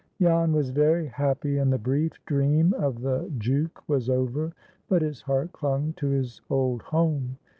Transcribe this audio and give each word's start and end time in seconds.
JAN 0.19 0.51
was 0.51 0.71
very 0.71 1.05
happy, 1.05 1.59
and 1.59 1.71
the 1.71 1.77
brief 1.77 2.13
dream 2.25 2.73
of 2.73 3.01
the 3.01 3.31
"jook" 3.37 3.83
was 3.87 4.09
over, 4.09 4.51
but 4.89 5.03
his 5.03 5.21
heart 5.21 5.51
clung 5.53 5.93
to 5.97 6.07
his 6.07 6.41
old 6.49 6.81
home. 6.81 7.37